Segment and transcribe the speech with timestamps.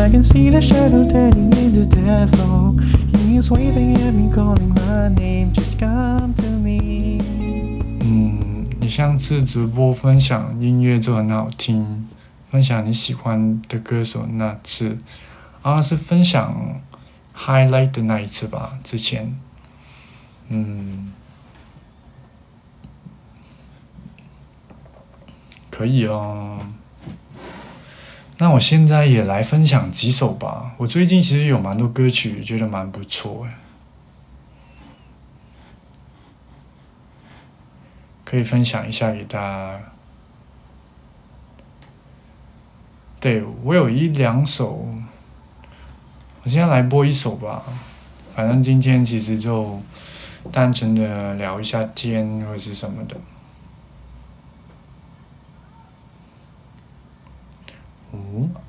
[0.00, 2.78] I can see the shadow turning into devil.
[3.18, 5.52] He's waving at me, calling my name.
[5.52, 7.20] Just come to me.
[8.00, 12.08] 嗯，你上次直播分享音乐就很好听，
[12.50, 14.96] 分享你喜欢的歌手那次，
[15.60, 16.80] 啊是分享
[17.36, 18.78] highlight 的那一次吧？
[18.82, 19.38] 之前，
[20.48, 21.12] 嗯，
[25.70, 26.60] 可以哦。
[28.40, 30.72] 那我现在也来分享几首吧。
[30.78, 33.54] 我最近其实有蛮多歌曲，觉得蛮不错诶，
[38.24, 39.78] 可以分享一下给大家。
[43.20, 44.88] 对我有一两首，
[46.42, 47.62] 我现在来播一首吧。
[48.34, 49.78] 反正今天其实就
[50.50, 53.14] 单纯的聊一下天或者是什么的。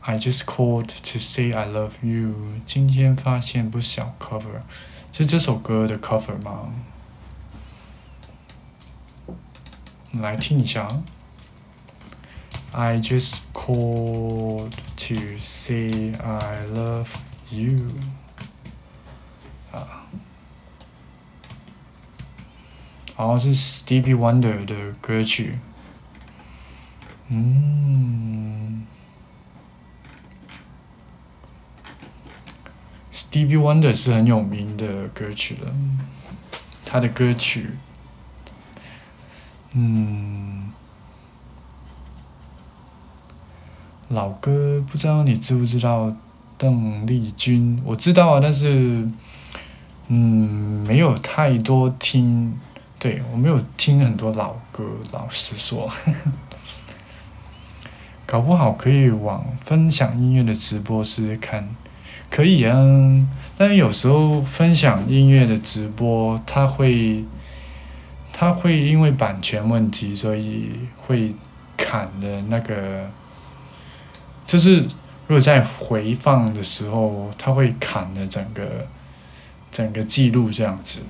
[0.01, 2.35] I just called to say I love you。
[2.67, 4.63] 今天发现不小 cover，
[5.13, 6.73] 是这首歌的 cover 吗？
[10.13, 10.89] 来听一下。
[12.73, 17.07] I just called to say I love
[17.51, 17.89] you。
[19.73, 20.07] 啊，
[23.15, 25.59] 好像是 Stevie Wonder 的歌曲。
[27.29, 27.90] 嗯。
[33.32, 35.72] Stevie Wonder 是很有名的歌曲了，
[36.86, 37.70] 他的歌曲，
[39.72, 40.70] 嗯，
[44.10, 46.14] 老歌不知道你知不知道
[46.58, 47.82] 邓丽君？
[47.86, 49.10] 我知道啊，但是，
[50.10, 52.60] 嗯，没有太多听，
[53.00, 54.84] 对我没有听很多老歌，
[55.14, 55.90] 老实说，
[58.28, 61.74] 搞不好可以往分享音乐的直播试试看。
[62.32, 62.74] 可以啊，
[63.58, 67.26] 但是有时候分享音乐的直播，它会，
[68.32, 70.72] 它会因为版权问题，所以
[71.06, 71.36] 会
[71.76, 73.12] 砍的那个，
[74.46, 74.78] 就是
[75.28, 78.88] 如果在回放的时候，它会砍的整个
[79.70, 81.02] 整个记录这样子。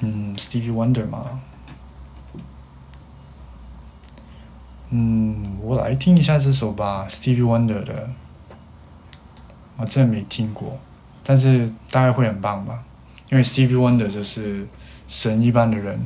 [0.00, 1.40] 嗯，Stevie Wonder 吗？
[4.96, 7.04] 嗯，我来听一下这首吧。
[7.08, 8.08] Stevie Wonder 的
[9.76, 10.78] 我真的没听过，
[11.24, 12.84] 但是大概会很棒吧，
[13.28, 14.68] 因为 Stevie Wonder 就是
[15.08, 15.98] 神一般的人。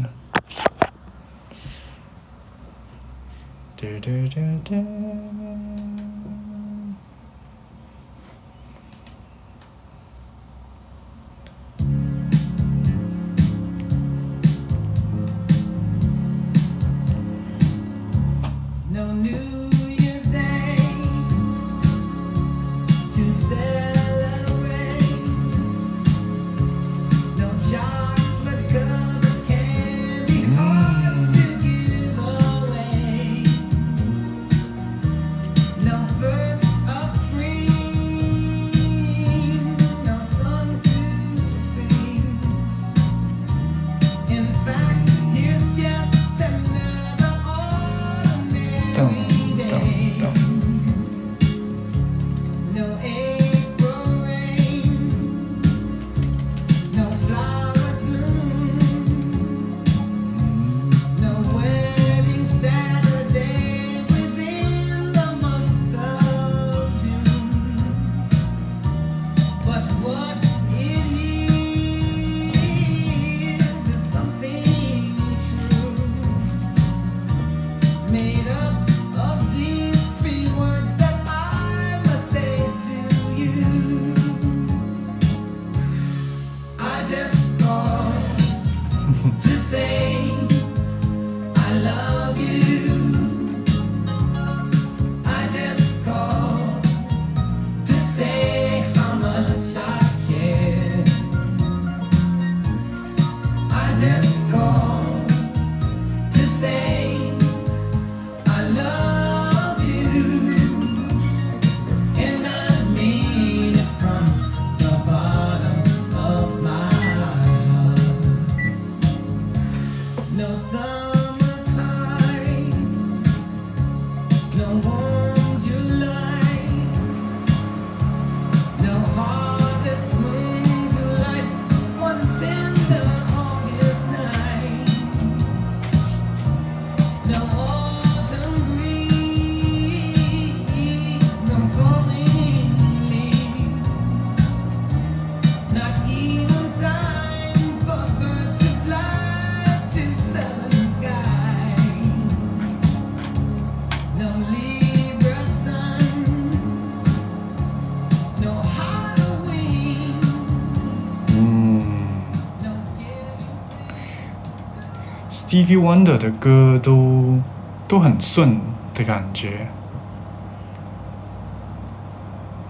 [165.48, 167.40] TV Wonder 的歌都
[167.88, 168.60] 都很顺
[168.92, 169.66] 的感觉，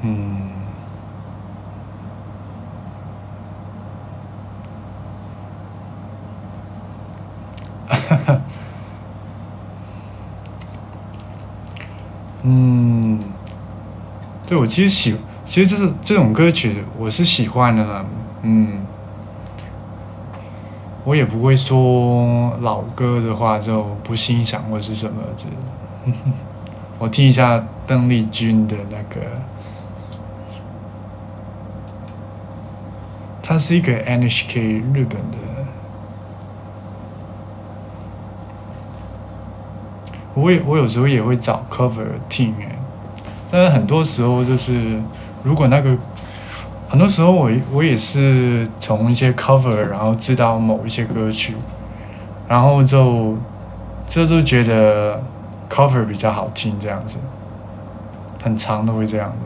[0.03, 0.37] 嗯，
[12.45, 13.19] 嗯，
[14.47, 18.05] 对我其实喜，其实这是这种歌曲我是喜欢的啦，
[18.43, 18.88] 嗯。
[21.09, 26.13] 我也不会说老歌的话就不欣赏或是什么的，
[26.99, 29.23] 我听一下邓丽君的那个，
[33.43, 35.39] 他是一个 NHK 日本的，
[40.35, 42.79] 我也我有时候也会找 cover 听哎，
[43.51, 45.01] 但是很多时候就是
[45.43, 45.97] 如果那个。
[46.88, 51.55] 很多时候，我我也是从一些 cover，然后知道某一些歌曲，
[52.49, 53.37] 然后就
[54.06, 55.23] 这就觉得
[55.69, 57.19] cover 比较好听，这样子，
[58.43, 59.37] 很长都会这样子。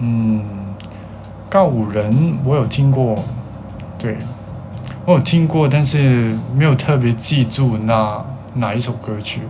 [0.00, 0.44] 嗯，
[1.48, 3.16] 告五人我有听过，
[3.98, 4.18] 对，
[5.06, 8.22] 我有听过，但是没有特别记住那
[8.54, 9.40] 哪一首歌曲。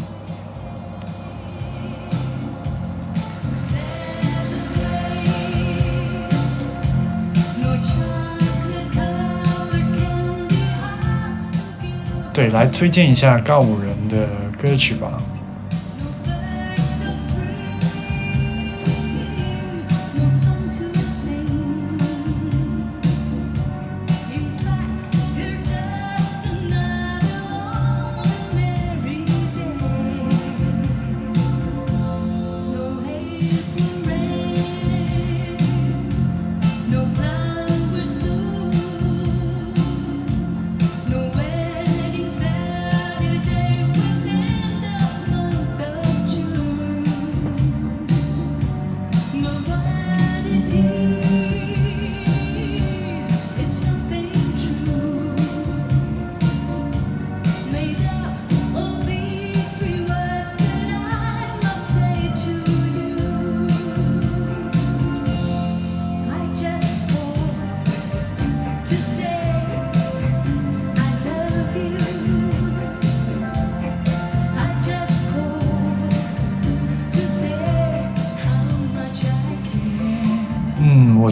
[12.51, 14.27] 来推荐一下告五人的
[14.61, 15.21] 歌曲吧。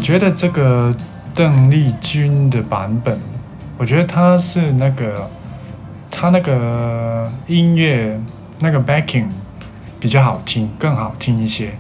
[0.00, 0.97] 我觉得这个
[1.35, 3.21] 邓丽君的版本，
[3.76, 5.30] 我觉得她是那个，
[6.11, 8.19] 她那个音乐
[8.61, 9.26] 那个 backing
[10.00, 11.75] 比较好听，更好听一些，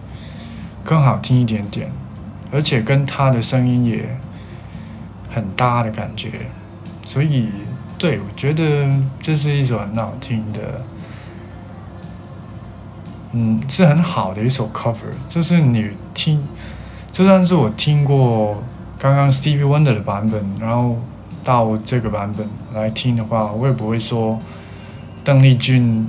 [0.84, 1.90] 更好听一点点，
[2.52, 4.18] 而且跟她的声音也
[5.34, 6.28] 很搭的感觉，
[7.06, 7.48] 所以
[7.96, 10.84] 对我觉得这是一首很好听的，
[13.32, 16.46] 嗯，是很好的一首 cover，就是你听。
[17.12, 18.62] 就算是我听过
[18.98, 20.96] 刚刚 Stevie Wonder 的版本，然后
[21.44, 24.40] 到这个版本来听的话，我也不会说
[25.22, 26.08] 邓丽君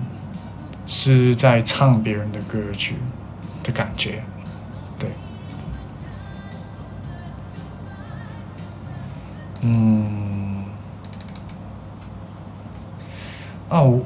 [0.86, 2.96] 是在唱别人的歌曲
[3.64, 4.24] 的感觉，
[5.00, 5.10] 对，
[9.62, 10.64] 嗯，
[13.70, 14.00] 哦，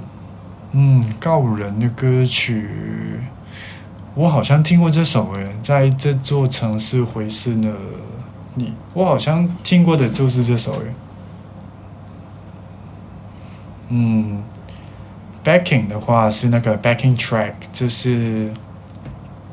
[0.72, 3.20] 嗯，告人的歌曲。
[4.15, 7.75] 我好像听过这首诶，在这座城市回视了
[8.55, 10.93] 你，我好像听过的就是这首诶。
[13.89, 14.41] 嗯
[15.43, 18.53] ，backing 的话是那个 backing track，就是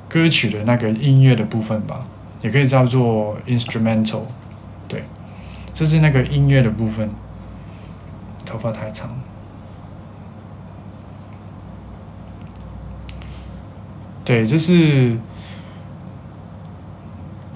[0.09, 2.07] 歌曲的那个音乐的部分吧，
[2.41, 4.23] 也可以叫做 instrumental，
[4.87, 5.03] 对，
[5.75, 7.11] 这是那个音乐的部分。
[8.45, 9.11] 头发太长。
[14.25, 15.17] 对，就是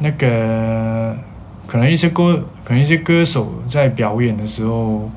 [0.00, 1.16] 那个
[1.66, 5.08] 可能一些歌，可能一些歌手在表演的时候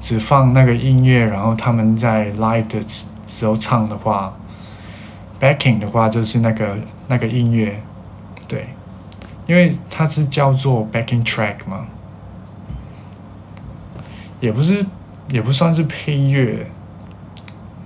[0.00, 2.78] 只放那个音乐，然后他们在 live 的
[3.26, 4.36] 时候唱的话
[5.40, 6.76] ，backing 的话就是那个
[7.08, 7.82] 那个音乐，
[8.46, 8.68] 对，
[9.46, 11.86] 因为它是叫做 backing track 嘛，
[14.40, 14.84] 也不是，
[15.30, 16.66] 也不算是配乐，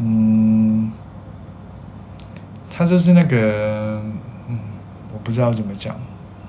[0.00, 0.90] 嗯。
[2.78, 4.02] 他就是那个，
[4.48, 4.58] 嗯，
[5.10, 5.96] 我不知道怎么讲，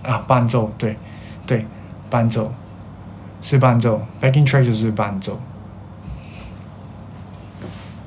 [0.04, 0.98] 啊，伴奏，对，
[1.46, 1.66] 对，
[2.10, 2.52] 伴奏，
[3.42, 5.40] 是伴奏，《Backing Track》就是伴奏。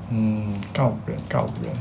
[0.09, 1.73] 嗯，告人，告人。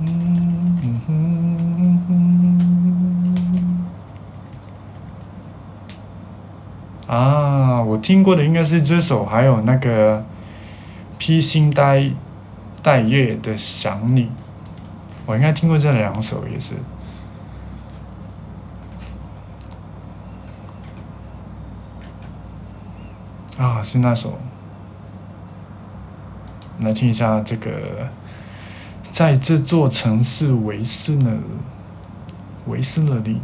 [0.00, 2.02] 嗯哼哼
[7.06, 7.06] 哼。
[7.06, 10.22] 啊，我听过的应该是这首，还有那个
[11.16, 12.10] 披星戴。
[12.84, 14.30] 带月的想你，
[15.24, 16.74] 我应该听过这两首，也是
[23.56, 24.38] 啊，是那首。
[26.80, 28.10] 来听一下这个，
[29.10, 31.38] 在这座城市维斯勒
[32.66, 33.40] 维斯勒里。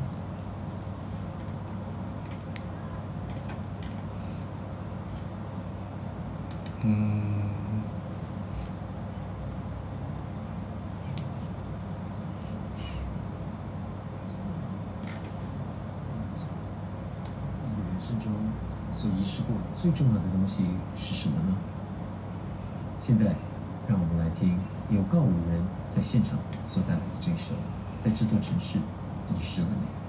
[19.00, 20.62] 所遗失过最重要的东西
[20.94, 21.56] 是什么呢？
[22.98, 23.34] 现在
[23.88, 24.58] 让我们来听
[24.90, 27.54] 有告五人在现场所带来的这首
[27.98, 29.99] 在这座城市遗失了你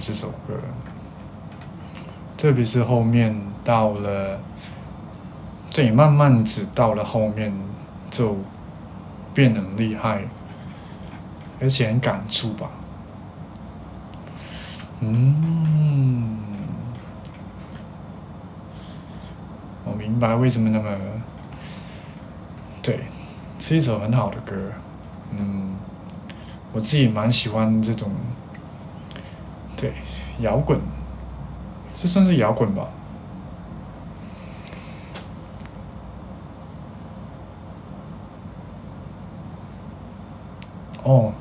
[0.00, 0.54] 这首歌，
[2.36, 4.40] 特别是后面到了，
[5.74, 7.52] 对，慢慢只到了后面
[8.10, 8.36] 就
[9.34, 10.22] 变得很厉害，
[11.60, 12.70] 而且很感触吧。
[15.00, 16.38] 嗯，
[19.84, 20.90] 我明白为什么那么，
[22.82, 23.00] 对，
[23.58, 24.54] 是一首很好的歌。
[25.30, 25.76] 嗯，
[26.72, 28.10] 我自己蛮喜欢这种，
[29.80, 29.94] 对，
[30.40, 30.78] 摇滚，
[31.94, 32.88] 这算是摇滚吧。
[41.04, 41.32] 哦，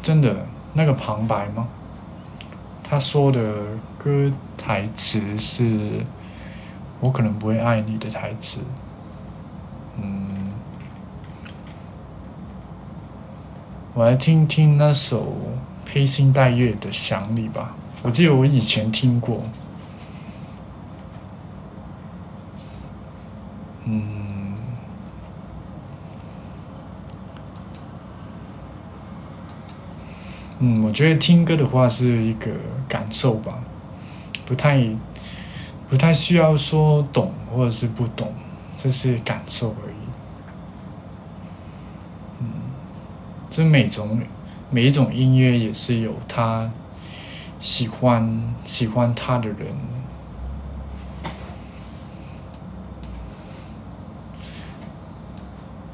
[0.00, 0.34] 真的
[0.72, 1.68] 那个旁白吗？
[2.82, 3.54] 他说的
[3.96, 6.02] 歌台词是
[7.00, 8.62] “我可能不会爱你”的台词。
[10.00, 10.52] 嗯，
[13.94, 15.36] 我来听听那首
[15.84, 17.74] 披星戴月的想你吧。
[18.02, 19.42] 我记得我以前听过。
[23.84, 24.54] 嗯，
[30.58, 32.50] 嗯，我觉得听歌的话是一个
[32.88, 33.58] 感受吧，
[34.44, 34.84] 不太
[35.88, 38.32] 不太需要说懂或者是不懂，
[38.76, 39.94] 这是感受而已。
[42.40, 42.46] 嗯，
[43.50, 44.20] 这每种
[44.70, 46.70] 每一种音乐也是有它
[47.62, 49.58] 喜欢喜欢他的人。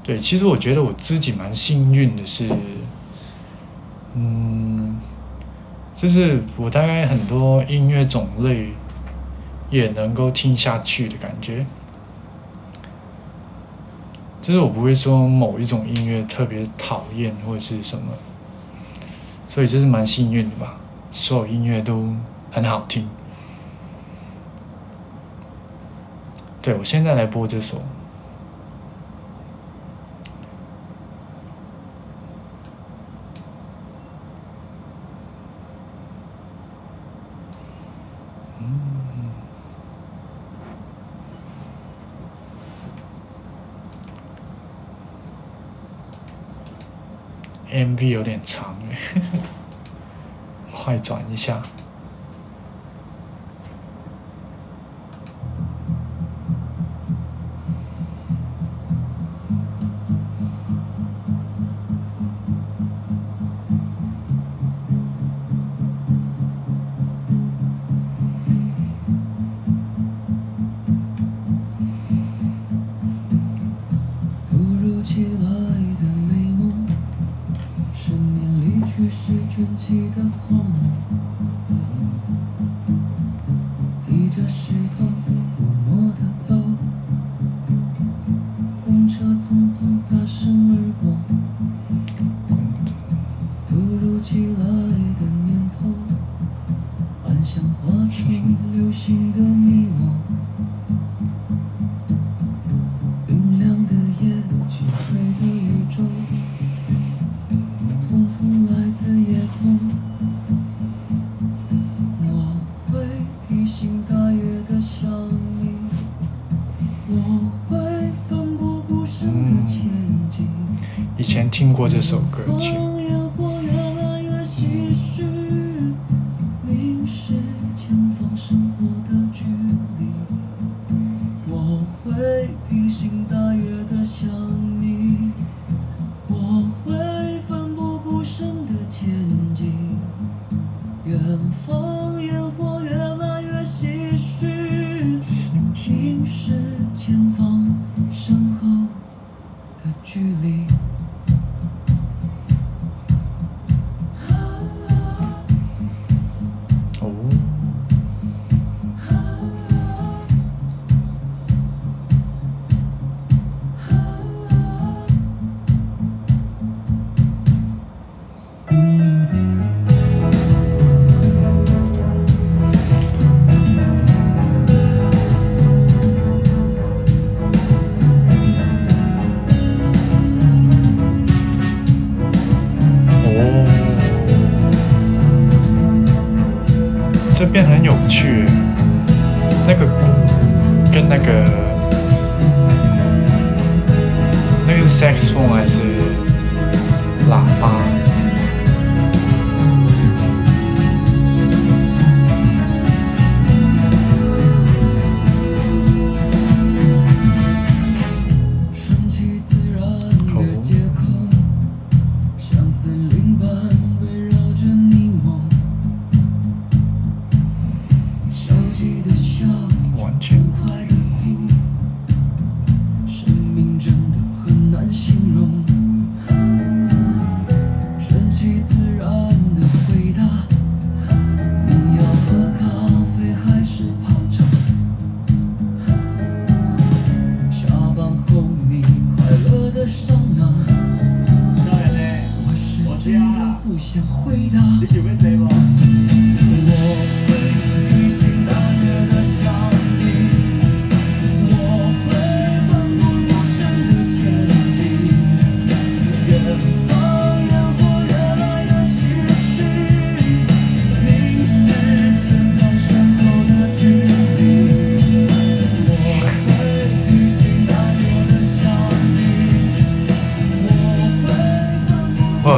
[0.03, 2.49] 对，其实我觉得我自己蛮幸运的是，
[4.15, 4.99] 嗯，
[5.95, 8.73] 就是我大概很多音乐种类
[9.71, 11.67] 也能够听下去的感觉，
[14.41, 18.15] 就是我不会说某一种音乐特别讨厌或者是什么，
[19.47, 20.79] 所以这是蛮幸运的吧，
[21.19, 22.15] 所有音乐都
[22.53, 23.11] 很好听。
[26.63, 27.83] 对，我现在来播这首。
[47.71, 48.77] MV 有点长，
[50.79, 51.61] 快转一下。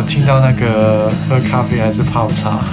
[0.00, 2.64] 有听到那个喝咖啡还是泡茶，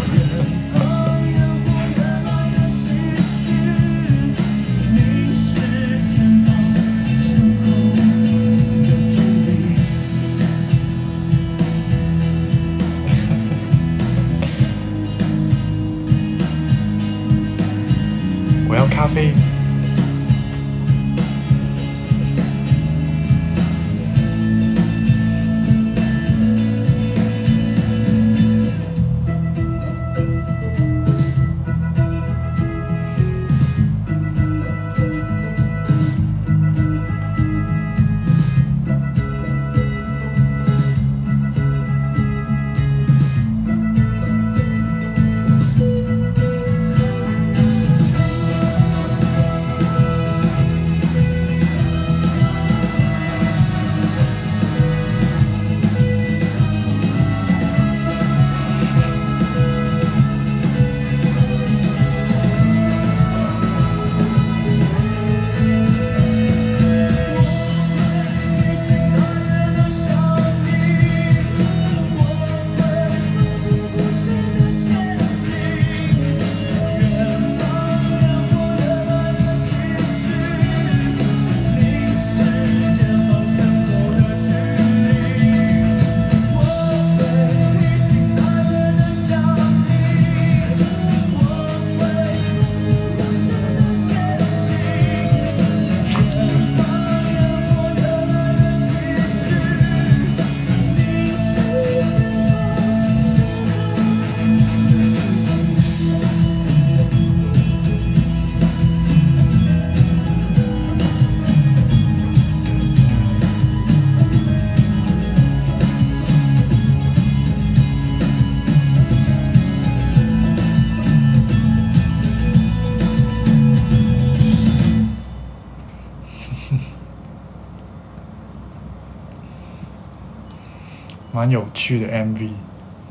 [131.49, 132.49] 有趣的 MV。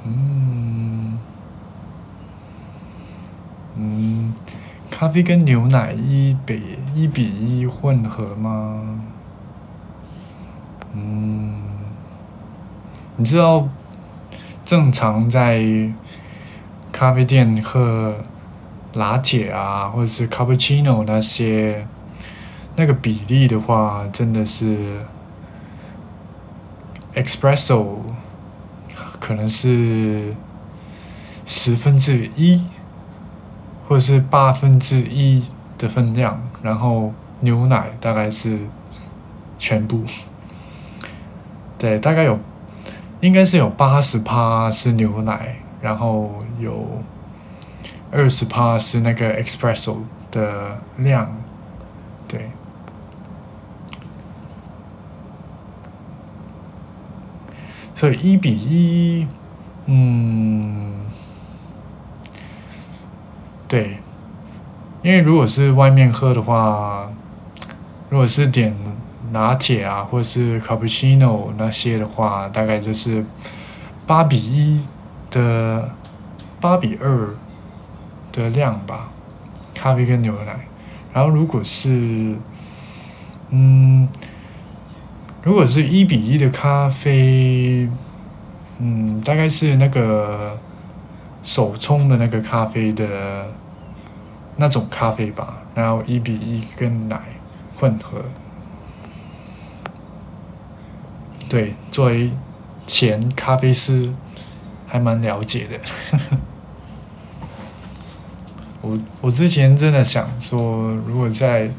[0.05, 1.19] 嗯
[3.75, 4.33] 嗯，
[4.91, 9.01] 咖啡跟牛奶一比一比一混合吗？
[10.95, 11.55] 嗯，
[13.17, 13.69] 你知道
[14.65, 15.91] 正常在
[16.91, 18.15] 咖啡店喝
[18.95, 21.87] 拿铁啊，或者是 cappuccino 那些，
[22.77, 24.99] 那个比例的话，真的是
[27.15, 27.99] espresso
[29.21, 30.33] 可能是
[31.45, 32.65] 十分之一，
[33.89, 35.43] 或者是八分之一
[35.79, 38.59] 的分量，然后牛奶大概是
[39.59, 40.05] 全部。
[41.79, 42.39] 对，大概有，
[43.21, 47.03] 应该是有八十趴是牛奶，然后有
[48.11, 49.99] 二十趴是那个 espresso
[50.31, 51.37] 的量，
[52.27, 52.51] 对。
[57.97, 59.27] 所以一比一，
[59.87, 61.01] 嗯，
[63.67, 63.97] 对，
[65.03, 67.11] 因为如果是外面喝的话，
[68.11, 68.77] 如果是点
[69.33, 73.25] 拿铁啊，或者是 cappuccino 那些的话，大概就是
[74.07, 74.85] 八比一
[75.31, 75.91] 的
[76.61, 77.35] 八比二
[78.31, 79.09] 的量吧，
[79.75, 80.69] 咖啡跟牛奶。
[81.15, 82.37] 然后如果是，
[83.49, 84.07] 嗯，
[85.47, 87.89] 如果是一比一的咖啡，
[88.81, 90.59] 嗯，大概是那个
[91.45, 93.55] 手冲的那个咖啡的
[94.57, 95.63] 那种咖啡吧。
[95.73, 97.21] 然后一比一跟奶
[97.79, 98.25] 混合。
[101.49, 102.29] 对，作为
[102.85, 104.13] 前咖啡师，
[104.85, 106.19] 还蛮了解的。
[108.83, 111.71] 我我之前真的想说，如果在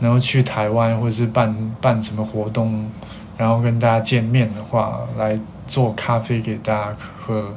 [0.00, 2.90] 然后去台湾或者是办办什么活动，
[3.36, 7.54] 然后跟大家见面的话，来做咖啡给大家喝，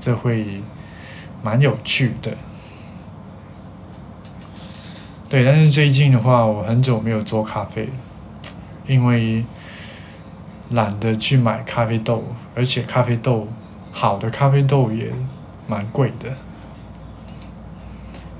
[0.00, 0.62] 这会
[1.42, 2.30] 蛮有趣的。
[5.28, 7.90] 对，但是最近的话，我很久没有做咖啡，
[8.86, 9.44] 因为。
[10.70, 13.48] 懒得去买咖啡豆，而且咖啡豆
[13.92, 15.12] 好的咖啡豆也
[15.68, 16.28] 蛮贵的，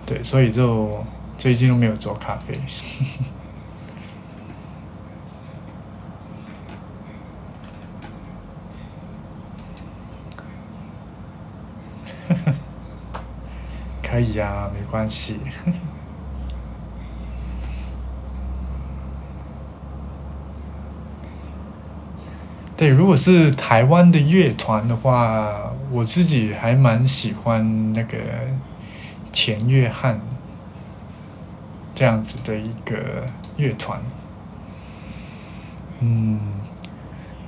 [0.04, 1.04] 对，所以就
[1.38, 2.54] 最近都没有做咖啡。
[14.02, 15.40] 可以呀，没关系。
[22.76, 28.16] 对，如果是台湾的乐团的话，我自己还蛮喜欢那个
[29.32, 30.20] 前约翰
[31.96, 34.00] 这样子的一个乐团。
[35.98, 36.38] 嗯，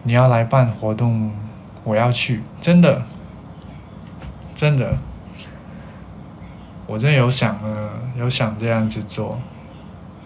[0.02, 1.30] 你要来办活动，
[1.84, 3.04] 我要去，真的，
[4.56, 4.96] 真的，
[6.86, 9.38] 我真的有想呃，有想这样子做，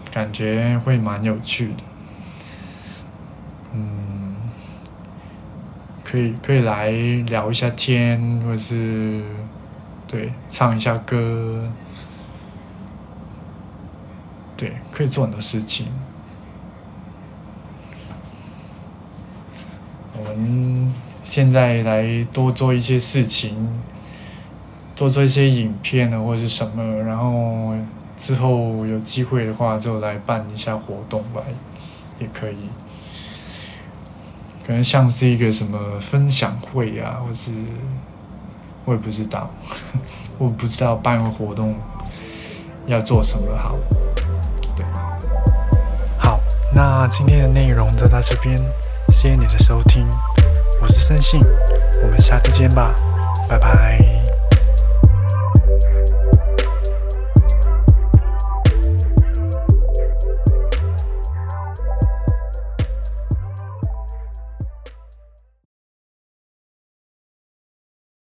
[0.09, 1.83] 感觉会蛮有趣的。
[3.73, 4.37] 嗯
[6.05, 9.21] 可以可以来聊一下天，或者是
[10.07, 11.67] 对唱一下歌，
[14.63, 15.87] 对，可以做很多事情。
[20.17, 23.67] 我们现在来多做一些事情，
[24.95, 27.75] 多做一些影片呢，或者是什么，然后
[28.17, 31.41] 之后有机会的话，就来办一下活动吧，
[32.19, 32.69] 也可以。
[34.65, 37.51] 可能像是一个什么分享会啊，或是
[38.85, 39.51] 我也不知道，
[40.39, 41.75] 我不知道办个活动
[42.87, 43.75] 要做什么好。
[46.75, 48.57] 那今天的内容就到这边，
[49.09, 50.07] 谢谢你的收听，
[50.81, 51.39] 我是森信，
[52.01, 52.93] 我们下次见吧，
[53.47, 54.12] 拜拜。